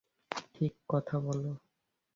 ঠিক 0.55 0.73
কথা 0.89 1.15
বল। 1.19 1.41